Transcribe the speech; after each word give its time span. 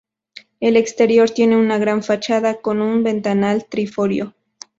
El 0.59 0.77
exterior 0.77 1.29
tiene 1.29 1.57
una 1.57 1.77
gran 1.77 2.01
fachada, 2.01 2.59
con 2.59 2.81
un 2.81 3.03
ventanal 3.03 3.65
triforio. 3.69 4.33